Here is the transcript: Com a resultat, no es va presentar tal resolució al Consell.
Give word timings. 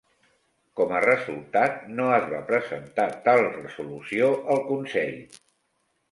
Com 0.79 0.91
a 0.99 1.01
resultat, 1.01 1.75
no 1.99 2.07
es 2.15 2.25
va 2.31 2.39
presentar 2.47 3.05
tal 3.27 3.41
resolució 3.51 4.31
al 4.55 4.63
Consell. 4.71 5.21